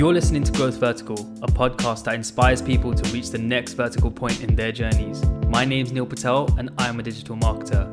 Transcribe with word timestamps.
You're 0.00 0.14
listening 0.14 0.44
to 0.44 0.52
Growth 0.52 0.76
Vertical, 0.76 1.18
a 1.42 1.46
podcast 1.46 2.04
that 2.04 2.14
inspires 2.14 2.62
people 2.62 2.94
to 2.94 3.12
reach 3.12 3.28
the 3.28 3.36
next 3.36 3.74
vertical 3.74 4.10
point 4.10 4.42
in 4.42 4.56
their 4.56 4.72
journeys. 4.72 5.22
My 5.46 5.66
name's 5.66 5.92
Neil 5.92 6.06
Patel, 6.06 6.48
and 6.56 6.70
I'm 6.78 6.98
a 7.00 7.02
digital 7.02 7.36
marketer. 7.36 7.84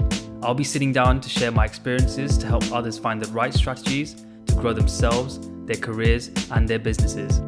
I'll 0.42 0.54
be 0.54 0.64
sitting 0.64 0.94
down 0.94 1.20
to 1.20 1.28
share 1.28 1.52
my 1.52 1.66
experiences 1.66 2.38
to 2.38 2.48
help 2.48 2.64
others 2.72 2.98
find 2.98 3.22
the 3.22 3.30
right 3.34 3.54
strategies 3.54 4.24
to 4.46 4.56
grow 4.56 4.72
themselves, 4.72 5.50
their 5.66 5.76
careers, 5.76 6.32
and 6.52 6.66
their 6.66 6.80
businesses. 6.80 7.42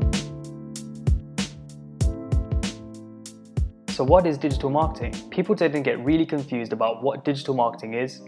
So, 3.96 4.04
what 4.04 4.28
is 4.28 4.38
digital 4.38 4.72
marketing? 4.72 5.14
People 5.30 5.56
tend 5.56 5.72
to 5.72 5.80
get 5.80 6.04
really 6.04 6.26
confused 6.26 6.74
about 6.74 7.02
what 7.02 7.24
digital 7.24 7.56
marketing 7.56 7.94
is, 7.94 8.20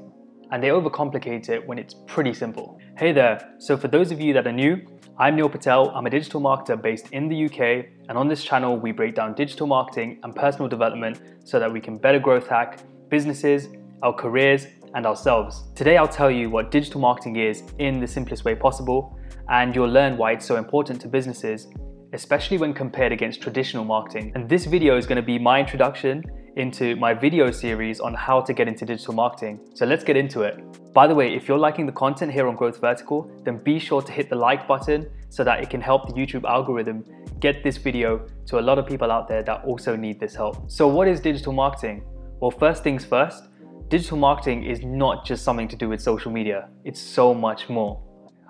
and 0.51 0.61
they 0.61 0.67
overcomplicate 0.67 1.49
it 1.49 1.65
when 1.65 1.79
it's 1.79 1.95
pretty 2.05 2.33
simple. 2.33 2.79
Hey 2.97 3.11
there, 3.13 3.53
so 3.57 3.77
for 3.77 3.87
those 3.87 4.11
of 4.11 4.19
you 4.19 4.33
that 4.33 4.45
are 4.45 4.51
new, 4.51 4.81
I'm 5.17 5.35
Neil 5.35 5.49
Patel. 5.49 5.89
I'm 5.91 6.05
a 6.05 6.09
digital 6.09 6.41
marketer 6.41 6.81
based 6.81 7.09
in 7.11 7.29
the 7.29 7.45
UK, 7.45 7.85
and 8.09 8.17
on 8.17 8.27
this 8.27 8.43
channel, 8.43 8.77
we 8.77 8.91
break 8.91 9.15
down 9.15 9.33
digital 9.33 9.67
marketing 9.67 10.19
and 10.23 10.35
personal 10.35 10.67
development 10.67 11.21
so 11.45 11.59
that 11.59 11.71
we 11.71 11.79
can 11.79 11.97
better 11.97 12.19
growth 12.19 12.47
hack 12.47 12.79
businesses, 13.09 13.69
our 14.03 14.13
careers, 14.13 14.67
and 14.93 15.05
ourselves. 15.05 15.63
Today, 15.75 15.97
I'll 15.97 16.07
tell 16.07 16.31
you 16.31 16.49
what 16.49 16.69
digital 16.69 16.99
marketing 16.99 17.37
is 17.37 17.63
in 17.79 17.99
the 17.99 18.07
simplest 18.07 18.43
way 18.43 18.55
possible, 18.55 19.17
and 19.49 19.73
you'll 19.73 19.89
learn 19.89 20.17
why 20.17 20.33
it's 20.33 20.45
so 20.45 20.57
important 20.57 20.99
to 21.01 21.07
businesses, 21.07 21.67
especially 22.13 22.57
when 22.57 22.73
compared 22.73 23.11
against 23.11 23.41
traditional 23.41 23.85
marketing. 23.85 24.33
And 24.35 24.49
this 24.49 24.65
video 24.65 24.97
is 24.97 25.05
going 25.05 25.17
to 25.17 25.21
be 25.21 25.39
my 25.39 25.59
introduction 25.59 26.23
into 26.61 26.95
my 26.95 27.13
video 27.13 27.49
series 27.49 27.99
on 27.99 28.13
how 28.13 28.39
to 28.39 28.53
get 28.53 28.67
into 28.67 28.85
digital 28.85 29.15
marketing. 29.15 29.59
So 29.73 29.85
let's 29.85 30.03
get 30.03 30.15
into 30.15 30.41
it. 30.43 30.55
By 30.93 31.07
the 31.07 31.15
way, 31.15 31.33
if 31.33 31.47
you're 31.47 31.57
liking 31.57 31.85
the 31.87 31.91
content 31.91 32.31
here 32.31 32.47
on 32.47 32.55
Growth 32.55 32.79
Vertical, 32.79 33.29
then 33.43 33.57
be 33.57 33.79
sure 33.79 34.01
to 34.01 34.11
hit 34.11 34.29
the 34.29 34.35
like 34.35 34.67
button 34.67 35.09
so 35.29 35.43
that 35.43 35.61
it 35.63 35.69
can 35.69 35.81
help 35.81 36.07
the 36.07 36.13
YouTube 36.13 36.43
algorithm 36.43 37.03
get 37.39 37.63
this 37.63 37.77
video 37.77 38.27
to 38.45 38.59
a 38.59 38.63
lot 38.69 38.77
of 38.77 38.85
people 38.85 39.11
out 39.11 39.27
there 39.27 39.41
that 39.41 39.65
also 39.65 39.95
need 39.95 40.19
this 40.19 40.35
help. 40.35 40.69
So, 40.69 40.87
what 40.87 41.07
is 41.07 41.19
digital 41.19 41.53
marketing? 41.53 42.03
Well, 42.39 42.51
first 42.51 42.83
things 42.83 43.03
first, 43.05 43.49
digital 43.87 44.17
marketing 44.17 44.63
is 44.65 44.83
not 44.83 45.25
just 45.25 45.43
something 45.43 45.67
to 45.69 45.75
do 45.75 45.89
with 45.89 45.99
social 46.01 46.31
media, 46.31 46.69
it's 46.85 47.01
so 47.01 47.33
much 47.33 47.69
more. 47.69 48.01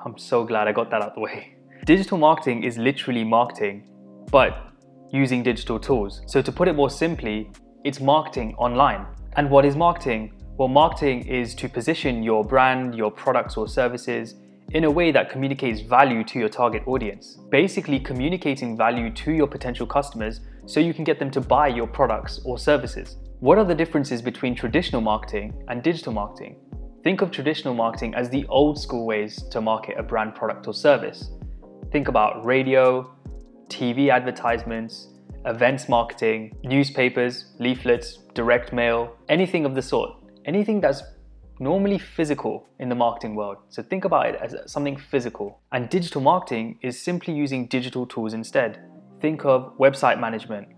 I'm 0.04 0.18
so 0.18 0.44
glad 0.44 0.68
I 0.68 0.74
got 0.74 0.90
that 0.92 1.02
out 1.02 1.14
the 1.16 1.22
way. 1.22 1.56
Digital 1.86 2.18
marketing 2.18 2.64
is 2.64 2.78
literally 2.78 3.24
marketing, 3.24 3.88
but 4.32 4.52
using 5.12 5.44
digital 5.44 5.80
tools. 5.80 6.22
So, 6.26 6.42
to 6.42 6.52
put 6.52 6.68
it 6.68 6.74
more 6.74 6.90
simply, 6.90 7.52
it's 7.84 8.00
marketing 8.00 8.54
online. 8.58 9.06
And 9.38 9.50
what 9.50 9.66
is 9.66 9.76
marketing? 9.76 10.34
Well, 10.58 10.68
marketing 10.68 11.26
is 11.28 11.56
to 11.56 11.68
position 11.68 12.22
your 12.22 12.44
brand, 12.44 12.94
your 12.94 13.10
products 13.10 13.58
or 13.58 13.68
services 13.68 14.36
in 14.74 14.84
a 14.84 14.92
way 14.92 15.12
that 15.12 15.30
communicates 15.30 15.82
value 15.82 16.24
to 16.26 16.40
your 16.40 16.50
target 16.50 16.84
audience. 16.86 17.40
Basically, 17.50 18.00
communicating 18.00 18.78
value 18.78 19.10
to 19.12 19.32
your 19.32 19.48
potential 19.48 19.88
customers 19.88 20.42
so 20.66 20.80
you 20.80 20.94
can 20.94 21.04
get 21.04 21.18
them 21.18 21.32
to 21.32 21.42
buy 21.42 21.68
your 21.68 21.88
products 21.88 22.40
or 22.46 22.60
services. 22.60 23.18
What 23.40 23.58
are 23.58 23.66
the 23.66 23.74
differences 23.74 24.22
between 24.22 24.54
traditional 24.54 25.02
marketing 25.02 25.54
and 25.68 25.82
digital 25.82 26.14
marketing? 26.14 26.58
Think 27.04 27.22
of 27.22 27.32
traditional 27.32 27.74
marketing 27.74 28.14
as 28.14 28.30
the 28.30 28.46
old 28.48 28.80
school 28.80 29.08
ways 29.08 29.42
to 29.50 29.60
market 29.60 29.98
a 29.98 30.04
brand 30.04 30.36
product 30.36 30.68
or 30.68 30.74
service. 30.74 31.32
Think 31.92 32.08
about 32.08 32.46
radio, 32.46 33.12
TV 33.70 34.10
advertisements, 34.10 35.08
events 35.46 35.90
marketing, 35.90 36.56
newspapers, 36.64 37.54
leaflets, 37.60 38.20
direct 38.34 38.74
mail, 38.74 39.16
anything 39.30 39.66
of 39.66 39.76
the 39.76 39.82
sort. 39.82 40.12
Anything 40.46 40.82
that's 40.82 41.04
normally 41.60 42.00
physical 42.00 42.68
in 42.80 42.90
the 42.90 42.96
marketing 42.96 43.36
world. 43.36 43.58
So 43.70 43.84
think 43.84 44.06
about 44.06 44.28
it 44.30 44.36
as 44.42 44.56
something 44.72 44.98
physical. 44.98 45.60
And 45.72 45.90
digital 45.90 46.22
marketing 46.22 46.80
is 46.82 47.00
simply 47.02 47.34
using 47.36 47.68
digital 47.68 48.06
tools 48.06 48.34
instead. 48.34 48.84
Think 49.20 49.46
of 49.46 49.78
website 49.78 50.20
management, 50.20 50.70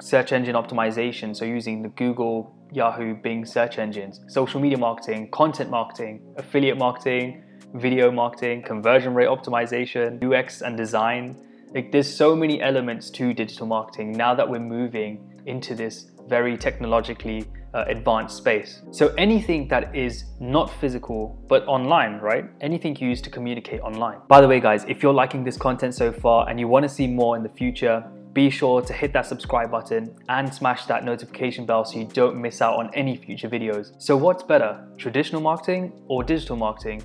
search 0.00 0.32
engine 0.32 0.54
optimization, 0.54 1.34
so 1.36 1.44
using 1.44 1.82
the 1.82 1.88
Google, 1.88 2.54
Yahoo, 2.72 3.14
Bing 3.14 3.44
search 3.44 3.78
engines, 3.78 4.20
social 4.28 4.60
media 4.60 4.78
marketing, 4.78 5.30
content 5.32 5.70
marketing, 5.70 6.22
affiliate 6.36 6.78
marketing, 6.78 7.42
video 7.74 8.10
marketing, 8.10 8.62
conversion 8.62 9.14
rate 9.14 9.28
optimization, 9.28 10.22
UX 10.22 10.62
and 10.62 10.76
design, 10.76 11.36
like 11.74 11.90
there's 11.90 12.12
so 12.12 12.36
many 12.36 12.60
elements 12.60 13.08
to 13.10 13.32
digital 13.32 13.66
marketing 13.66 14.12
now 14.12 14.34
that 14.34 14.48
we're 14.48 14.58
moving 14.58 15.42
into 15.46 15.74
this 15.74 16.10
very 16.28 16.56
technologically 16.56 17.46
uh, 17.74 17.84
advanced 17.88 18.36
space. 18.36 18.82
So 18.90 19.08
anything 19.16 19.68
that 19.68 19.94
is 19.96 20.24
not 20.38 20.70
physical 20.80 21.42
but 21.48 21.66
online, 21.66 22.18
right? 22.18 22.44
Anything 22.60 22.94
used 22.96 23.24
to 23.24 23.30
communicate 23.30 23.80
online. 23.80 24.18
By 24.28 24.40
the 24.40 24.48
way, 24.48 24.60
guys, 24.60 24.84
if 24.86 25.02
you're 25.02 25.14
liking 25.14 25.44
this 25.44 25.56
content 25.56 25.94
so 25.94 26.12
far 26.12 26.48
and 26.48 26.60
you 26.60 26.68
want 26.68 26.82
to 26.82 26.88
see 26.88 27.06
more 27.06 27.36
in 27.36 27.42
the 27.42 27.48
future, 27.48 28.04
be 28.34 28.50
sure 28.50 28.80
to 28.82 28.92
hit 28.92 29.12
that 29.12 29.26
subscribe 29.26 29.70
button 29.70 30.14
and 30.28 30.52
smash 30.52 30.86
that 30.86 31.04
notification 31.04 31.66
bell 31.66 31.84
so 31.84 31.98
you 31.98 32.06
don't 32.06 32.36
miss 32.36 32.62
out 32.62 32.78
on 32.78 32.90
any 32.94 33.16
future 33.16 33.48
videos. 33.48 33.92
So 33.98 34.16
what's 34.16 34.42
better, 34.42 34.86
traditional 34.96 35.40
marketing 35.40 35.92
or 36.08 36.22
digital 36.22 36.56
marketing? 36.56 37.02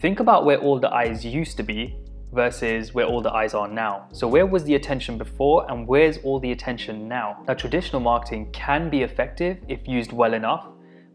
Think 0.00 0.20
about 0.20 0.44
where 0.44 0.58
all 0.58 0.78
the 0.78 0.92
eyes 0.92 1.24
used 1.24 1.56
to 1.56 1.62
be 1.62 1.96
versus 2.34 2.92
where 2.92 3.06
all 3.06 3.22
the 3.22 3.32
eyes 3.32 3.54
are 3.54 3.68
now. 3.68 4.06
So, 4.12 4.26
where 4.26 4.46
was 4.46 4.64
the 4.64 4.74
attention 4.74 5.16
before 5.16 5.70
and 5.70 5.86
where's 5.86 6.18
all 6.18 6.40
the 6.40 6.52
attention 6.52 7.08
now? 7.08 7.42
Now, 7.46 7.54
traditional 7.54 8.00
marketing 8.00 8.50
can 8.52 8.90
be 8.90 9.02
effective 9.02 9.58
if 9.68 9.86
used 9.86 10.12
well 10.12 10.34
enough, 10.34 10.66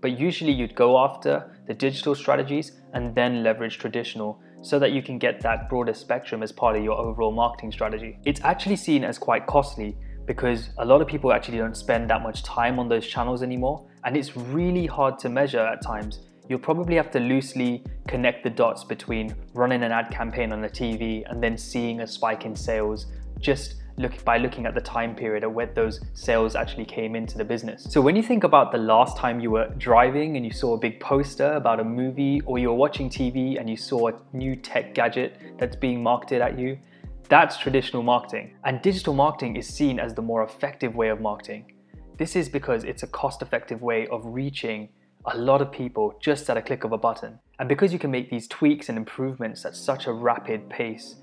but 0.01 0.17
usually 0.17 0.51
you'd 0.51 0.75
go 0.75 0.97
after 0.97 1.55
the 1.67 1.73
digital 1.73 2.15
strategies 2.15 2.71
and 2.93 3.13
then 3.13 3.43
leverage 3.43 3.77
traditional 3.77 4.41
so 4.61 4.79
that 4.79 4.91
you 4.91 5.01
can 5.01 5.17
get 5.17 5.39
that 5.41 5.69
broader 5.69 5.93
spectrum 5.93 6.43
as 6.43 6.51
part 6.51 6.75
of 6.75 6.83
your 6.83 6.97
overall 6.97 7.31
marketing 7.31 7.71
strategy. 7.71 8.17
It's 8.25 8.41
actually 8.41 8.75
seen 8.75 9.03
as 9.03 9.17
quite 9.17 9.45
costly 9.47 9.95
because 10.25 10.69
a 10.77 10.85
lot 10.85 11.01
of 11.01 11.07
people 11.07 11.33
actually 11.33 11.57
don't 11.57 11.75
spend 11.75 12.09
that 12.09 12.21
much 12.21 12.43
time 12.43 12.77
on 12.77 12.87
those 12.87 13.07
channels 13.07 13.41
anymore, 13.41 13.87
and 14.03 14.15
it's 14.15 14.37
really 14.37 14.85
hard 14.85 15.17
to 15.19 15.27
measure 15.27 15.59
at 15.59 15.81
times 15.81 16.19
you'll 16.49 16.59
probably 16.59 16.95
have 16.95 17.11
to 17.11 17.19
loosely 17.19 17.83
connect 18.07 18.43
the 18.43 18.49
dots 18.49 18.83
between 18.83 19.33
running 19.53 19.83
an 19.83 19.91
ad 19.91 20.09
campaign 20.09 20.51
on 20.51 20.61
the 20.61 20.69
TV 20.69 21.23
and 21.29 21.41
then 21.41 21.57
seeing 21.57 22.01
a 22.01 22.07
spike 22.07 22.43
in 22.43 22.55
sales 22.55 23.05
just 23.39 23.75
look 23.97 24.23
by 24.25 24.37
looking 24.37 24.65
at 24.65 24.73
the 24.73 24.81
time 24.81 25.13
period 25.13 25.43
of 25.43 25.53
where 25.53 25.67
those 25.67 25.99
sales 26.13 26.55
actually 26.55 26.85
came 26.85 27.15
into 27.15 27.37
the 27.37 27.43
business. 27.43 27.85
So 27.89 28.01
when 28.01 28.15
you 28.15 28.23
think 28.23 28.45
about 28.45 28.71
the 28.71 28.77
last 28.77 29.15
time 29.15 29.39
you 29.39 29.51
were 29.51 29.67
driving 29.77 30.37
and 30.37 30.45
you 30.45 30.51
saw 30.51 30.73
a 30.73 30.77
big 30.77 30.99
poster 30.99 31.51
about 31.53 31.79
a 31.79 31.83
movie 31.83 32.41
or 32.45 32.57
you 32.57 32.69
were 32.69 32.75
watching 32.75 33.09
TV 33.09 33.59
and 33.59 33.69
you 33.69 33.77
saw 33.77 34.07
a 34.07 34.13
new 34.33 34.55
tech 34.55 34.95
gadget 34.95 35.57
that's 35.59 35.75
being 35.75 36.01
marketed 36.01 36.41
at 36.41 36.57
you, 36.57 36.79
that's 37.27 37.57
traditional 37.57 38.01
marketing. 38.01 38.55
And 38.63 38.81
digital 38.81 39.13
marketing 39.13 39.57
is 39.57 39.67
seen 39.67 39.99
as 39.99 40.15
the 40.15 40.21
more 40.21 40.43
effective 40.43 40.95
way 40.95 41.09
of 41.09 41.21
marketing. 41.21 41.73
This 42.17 42.35
is 42.35 42.49
because 42.49 42.85
it's 42.85 43.03
a 43.03 43.07
cost-effective 43.07 43.81
way 43.81 44.07
of 44.07 44.21
reaching 44.25 44.89
a 45.25 45.37
lot 45.37 45.61
of 45.61 45.71
people 45.71 46.17
just 46.21 46.49
at 46.49 46.57
a 46.57 46.61
click 46.61 46.83
of 46.83 46.91
a 46.91 46.97
button. 46.97 47.39
And 47.59 47.67
because 47.67 47.91
you 47.91 47.99
can 47.99 48.11
make 48.11 48.29
these 48.29 48.47
tweaks 48.47 48.89
and 48.89 48.97
improvements 48.97 49.65
at 49.65 49.75
such 49.75 50.07
a 50.07 50.13
rapid 50.13 50.69
pace, 50.69 51.15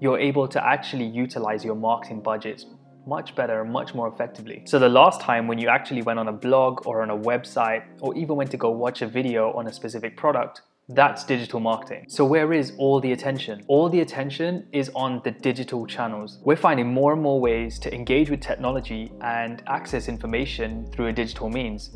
you're 0.00 0.18
able 0.18 0.48
to 0.48 0.64
actually 0.64 1.06
utilize 1.06 1.64
your 1.64 1.74
marketing 1.74 2.22
budgets 2.22 2.66
much 3.06 3.34
better 3.34 3.62
and 3.62 3.72
much 3.72 3.94
more 3.94 4.08
effectively. 4.08 4.62
So, 4.64 4.78
the 4.78 4.88
last 4.88 5.20
time 5.20 5.48
when 5.48 5.58
you 5.58 5.68
actually 5.68 6.02
went 6.02 6.18
on 6.18 6.28
a 6.28 6.32
blog 6.32 6.86
or 6.86 7.02
on 7.02 7.10
a 7.10 7.16
website, 7.16 7.82
or 8.00 8.14
even 8.16 8.36
went 8.36 8.50
to 8.52 8.56
go 8.56 8.70
watch 8.70 9.02
a 9.02 9.06
video 9.06 9.52
on 9.52 9.66
a 9.66 9.72
specific 9.72 10.16
product, 10.16 10.62
that's 10.88 11.24
digital 11.24 11.60
marketing. 11.60 12.06
So, 12.08 12.24
where 12.24 12.52
is 12.52 12.72
all 12.78 13.00
the 13.00 13.12
attention? 13.12 13.64
All 13.66 13.88
the 13.88 14.00
attention 14.00 14.66
is 14.72 14.90
on 14.94 15.20
the 15.24 15.30
digital 15.30 15.86
channels. 15.86 16.38
We're 16.44 16.56
finding 16.56 16.92
more 16.92 17.12
and 17.12 17.22
more 17.22 17.40
ways 17.40 17.78
to 17.80 17.94
engage 17.94 18.30
with 18.30 18.40
technology 18.40 19.12
and 19.20 19.62
access 19.66 20.08
information 20.08 20.90
through 20.92 21.08
a 21.08 21.12
digital 21.12 21.48
means. 21.48 21.90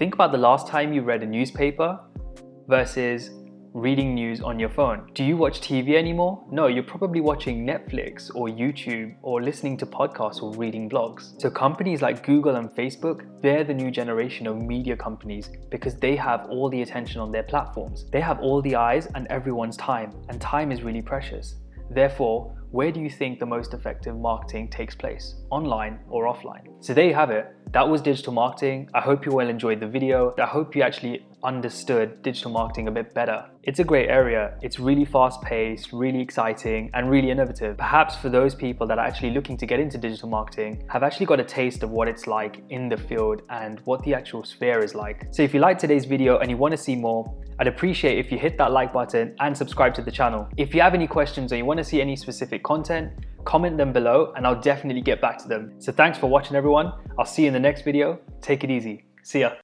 Think 0.00 0.14
about 0.14 0.32
the 0.32 0.38
last 0.38 0.66
time 0.66 0.94
you 0.94 1.02
read 1.02 1.22
a 1.22 1.26
newspaper 1.26 2.00
versus 2.68 3.32
reading 3.74 4.14
news 4.14 4.40
on 4.40 4.58
your 4.58 4.70
phone. 4.70 5.10
Do 5.12 5.22
you 5.22 5.36
watch 5.36 5.60
TV 5.60 5.94
anymore? 5.94 6.42
No, 6.50 6.68
you're 6.68 6.82
probably 6.82 7.20
watching 7.20 7.66
Netflix 7.66 8.34
or 8.34 8.48
YouTube 8.48 9.14
or 9.20 9.42
listening 9.42 9.76
to 9.76 9.84
podcasts 9.84 10.42
or 10.42 10.54
reading 10.54 10.88
blogs. 10.88 11.38
So, 11.38 11.50
companies 11.50 12.00
like 12.00 12.24
Google 12.24 12.56
and 12.56 12.70
Facebook, 12.70 13.26
they're 13.42 13.62
the 13.62 13.74
new 13.74 13.90
generation 13.90 14.46
of 14.46 14.56
media 14.56 14.96
companies 14.96 15.50
because 15.70 15.96
they 15.96 16.16
have 16.16 16.46
all 16.48 16.70
the 16.70 16.80
attention 16.80 17.20
on 17.20 17.30
their 17.30 17.42
platforms. 17.42 18.06
They 18.10 18.22
have 18.22 18.40
all 18.40 18.62
the 18.62 18.76
eyes 18.76 19.06
and 19.14 19.26
everyone's 19.26 19.76
time, 19.76 20.14
and 20.30 20.40
time 20.40 20.72
is 20.72 20.82
really 20.82 21.02
precious. 21.02 21.56
Therefore, 21.90 22.56
where 22.70 22.92
do 22.92 23.00
you 23.00 23.10
think 23.10 23.40
the 23.40 23.46
most 23.46 23.74
effective 23.74 24.16
marketing 24.16 24.68
takes 24.68 24.94
place, 24.94 25.34
online 25.50 25.98
or 26.08 26.32
offline? 26.32 26.68
So 26.78 26.94
there 26.94 27.06
you 27.06 27.14
have 27.14 27.30
it. 27.30 27.52
That 27.72 27.88
was 27.88 28.00
digital 28.00 28.32
marketing. 28.32 28.88
I 28.94 29.00
hope 29.00 29.26
you 29.26 29.32
all 29.32 29.48
enjoyed 29.48 29.80
the 29.80 29.88
video. 29.88 30.32
I 30.38 30.46
hope 30.46 30.76
you 30.76 30.82
actually 30.82 31.26
understood 31.42 32.22
digital 32.22 32.50
marketing 32.50 32.88
a 32.88 32.90
bit 32.90 33.14
better. 33.14 33.44
It's 33.62 33.78
a 33.78 33.84
great 33.84 34.08
area. 34.08 34.58
It's 34.62 34.78
really 34.78 35.04
fast 35.04 35.42
paced, 35.42 35.92
really 35.92 36.20
exciting, 36.20 36.90
and 36.94 37.10
really 37.10 37.30
innovative. 37.30 37.76
Perhaps 37.76 38.16
for 38.16 38.28
those 38.28 38.54
people 38.54 38.86
that 38.86 38.98
are 38.98 39.06
actually 39.06 39.30
looking 39.30 39.56
to 39.58 39.66
get 39.66 39.80
into 39.80 39.98
digital 39.98 40.28
marketing, 40.28 40.84
have 40.88 41.02
actually 41.02 41.26
got 41.26 41.40
a 41.40 41.44
taste 41.44 41.82
of 41.82 41.90
what 41.90 42.08
it's 42.08 42.26
like 42.26 42.62
in 42.70 42.88
the 42.88 42.96
field 42.96 43.42
and 43.50 43.80
what 43.84 44.02
the 44.02 44.14
actual 44.14 44.44
sphere 44.44 44.80
is 44.80 44.94
like. 44.94 45.26
So 45.30 45.42
if 45.42 45.52
you 45.52 45.60
liked 45.60 45.80
today's 45.80 46.04
video 46.04 46.38
and 46.38 46.50
you 46.50 46.56
want 46.56 46.72
to 46.72 46.78
see 46.78 46.96
more, 46.96 47.34
I'd 47.58 47.66
appreciate 47.66 48.18
if 48.18 48.32
you 48.32 48.38
hit 48.38 48.56
that 48.58 48.72
like 48.72 48.92
button 48.92 49.34
and 49.40 49.56
subscribe 49.56 49.92
to 49.94 50.02
the 50.02 50.10
channel. 50.10 50.48
If 50.56 50.74
you 50.74 50.80
have 50.80 50.94
any 50.94 51.06
questions 51.06 51.52
or 51.52 51.56
you 51.56 51.66
want 51.66 51.78
to 51.78 51.84
see 51.84 52.00
any 52.00 52.16
specific 52.16 52.62
content, 52.62 53.12
comment 53.44 53.76
them 53.76 53.92
below 53.92 54.32
and 54.36 54.46
I'll 54.46 54.60
definitely 54.60 55.02
get 55.02 55.20
back 55.20 55.38
to 55.42 55.48
them. 55.48 55.74
So 55.78 55.92
thanks 55.92 56.18
for 56.18 56.26
watching 56.26 56.56
everyone. 56.56 56.92
I'll 57.18 57.26
see 57.26 57.42
you 57.42 57.48
in 57.48 57.54
the 57.54 57.60
next 57.60 57.82
video. 57.82 58.18
Take 58.40 58.64
it 58.64 58.70
easy. 58.70 59.04
See 59.22 59.40
ya. 59.40 59.50